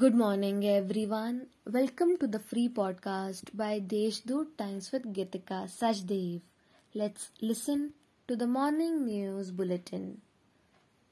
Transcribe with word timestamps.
Good 0.00 0.14
morning, 0.14 0.64
everyone. 0.64 1.46
Welcome 1.76 2.10
to 2.18 2.26
the 2.32 2.38
free 2.38 2.68
podcast 2.68 3.48
by 3.60 3.80
Deshdoot 3.92 4.56
Times 4.56 4.92
with 4.92 5.06
Gitika 5.12 5.58
Sajdev. 5.76 6.42
Let's 6.94 7.30
listen 7.40 7.94
to 8.28 8.36
the 8.36 8.46
morning 8.46 9.06
news 9.06 9.50
bulletin. 9.50 10.20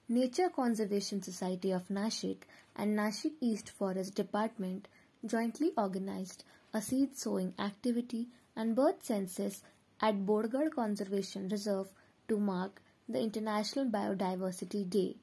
Nature 0.08 0.50
Conservation 0.58 1.20
Society 1.20 1.72
of 1.72 1.88
Nashik 1.88 2.44
and 2.76 2.96
Nashik 2.96 3.32
East 3.40 3.70
Forest 3.70 4.14
Department 4.14 4.86
jointly 5.34 5.72
organized 5.76 6.44
a 6.72 6.80
seed 6.80 7.18
sowing 7.18 7.54
activity 7.58 8.28
and 8.54 8.76
bird 8.76 9.02
census 9.02 9.62
at 10.00 10.24
Borgad 10.26 10.74
Conservation 10.76 11.48
Reserve 11.48 11.88
to 12.28 12.38
mark 12.38 12.80
the 13.08 13.20
International 13.20 13.86
Biodiversity 13.86 14.88
Day. 14.88 15.16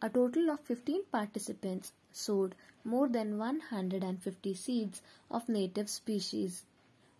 A 0.00 0.08
total 0.08 0.48
of 0.50 0.60
15 0.60 1.04
participants 1.12 1.92
sowed 2.14 2.54
more 2.84 3.08
than 3.08 3.36
150 3.38 4.54
seeds 4.54 5.02
of 5.30 5.48
native 5.48 5.90
species. 5.90 6.64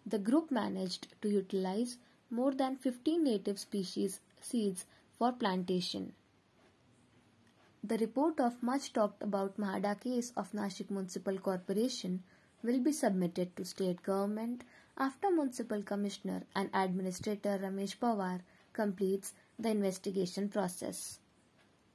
The 0.07 0.19
group 0.19 0.51
managed 0.51 1.09
to 1.23 1.29
utilize 1.29 1.99
more 2.31 2.53
than 2.53 2.77
15 2.77 3.25
native 3.25 3.59
species 3.59 4.21
seeds 4.41 4.87
for 5.19 5.33
plantation. 5.33 6.13
The 7.83 7.99
report 7.99 8.41
of 8.41 8.63
much 8.63 8.93
talked 8.93 9.23
about 9.23 9.59
MHADA 9.59 10.01
case 10.01 10.33
of 10.37 10.53
Nashik 10.53 10.91
Municipal 10.91 11.39
Corporation 11.39 12.23
will 12.63 12.81
be 12.81 12.93
submitted 12.93 13.55
to 13.57 13.65
state 13.65 14.03
government 14.03 14.65
after 14.97 15.31
Municipal 15.31 15.83
Commissioner 15.83 16.45
and 16.55 16.71
Administrator 16.73 17.59
Ramesh 17.63 17.99
Pawar 17.99 18.41
completes 18.73 19.35
the 19.59 19.69
investigation 19.71 20.49
process. 20.49 21.19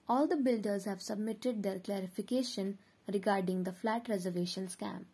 All 0.08 0.27
the 0.27 0.36
builders 0.36 0.86
have 0.86 1.02
submitted 1.02 1.63
their 1.63 1.80
clarification 1.80 2.78
regarding 3.12 3.64
the 3.64 3.74
flat 3.74 4.08
reservation 4.10 4.68
scam. 4.68 5.06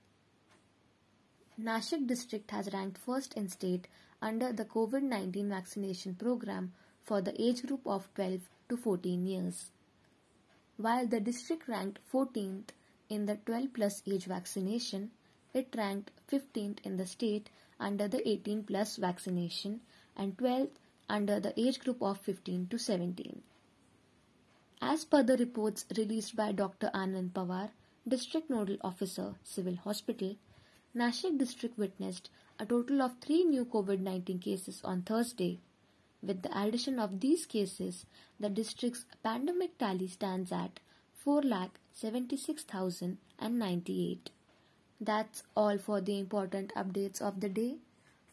Nashik 1.61 2.05
district 2.07 2.51
has 2.51 2.73
ranked 2.73 2.97
first 2.97 3.33
in 3.35 3.47
state 3.47 3.87
under 4.21 4.51
the 4.51 4.65
COVID-19 4.65 5.49
vaccination 5.49 6.15
program 6.15 6.73
for 7.03 7.21
the 7.21 7.39
age 7.41 7.65
group 7.65 7.81
of 7.85 8.13
12 8.15 8.49
to 8.69 8.77
14 8.77 9.25
years. 9.25 9.71
While 10.77 11.07
the 11.07 11.21
district 11.21 11.67
ranked 11.67 11.99
14th 12.11 12.69
in 13.09 13.25
the 13.25 13.37
12 13.45 13.73
plus 13.73 14.03
age 14.05 14.25
vaccination, 14.25 15.11
it 15.53 15.73
ranked 15.77 16.11
15th 16.29 16.79
in 16.83 16.97
the 16.97 17.05
state 17.05 17.49
under 17.79 18.07
the 18.07 18.27
18 18.27 18.63
plus 18.63 18.97
vaccination 18.97 19.79
and 20.17 20.35
12th 20.35 20.71
under 21.07 21.39
the 21.39 21.57
age 21.59 21.79
group 21.79 22.01
of 22.01 22.19
15 22.19 22.67
to 22.67 22.77
17. 22.77 23.41
As 24.81 25.05
per 25.05 25.23
the 25.23 25.37
reports 25.37 25.85
released 25.97 26.35
by 26.35 26.51
Dr. 26.51 26.91
Anand 26.93 27.31
Pawar, 27.31 27.69
District 28.07 28.51
Nodal 28.51 28.77
Officer, 28.81 29.33
Civil 29.43 29.77
Hospital, 29.77 30.35
Nashik 30.95 31.39
district 31.39 31.75
witnessed 31.75 32.29
a 32.59 32.65
total 32.65 33.01
of 33.01 33.15
three 33.19 33.43
new 33.43 33.65
COVID 33.65 33.99
19 33.99 34.37
cases 34.37 34.79
on 34.83 35.01
Thursday. 35.01 35.59
With 36.21 36.43
the 36.43 36.55
addition 36.55 36.99
of 36.99 37.19
these 37.19 37.47
cases, 37.47 38.05
the 38.39 38.49
district's 38.49 39.05
pandemic 39.23 39.79
tally 39.79 40.07
stands 40.07 40.51
at 40.51 40.79
4,76,098. 41.25 44.19
That's 45.01 45.41
all 45.57 45.79
for 45.79 45.99
the 45.99 46.19
important 46.19 46.75
updates 46.75 47.19
of 47.21 47.41
the 47.41 47.49
day. 47.49 47.77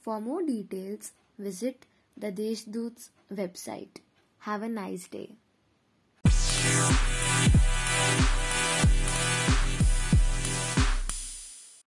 For 0.02 0.20
more 0.20 0.42
details, 0.42 1.12
visit 1.38 1.86
the 2.14 2.30
Deshdoot's 2.30 3.08
website. 3.32 4.02
Have 4.40 4.62
a 4.62 4.68
nice 4.68 5.08
day. 5.08 5.36